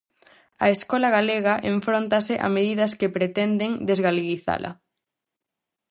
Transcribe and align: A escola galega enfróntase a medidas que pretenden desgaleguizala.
A 0.65 0.67
escola 0.75 1.09
galega 1.17 1.53
enfróntase 1.73 2.35
a 2.45 2.47
medidas 2.57 2.91
que 2.99 3.13
pretenden 3.17 3.71
desgaleguizala. 3.89 4.71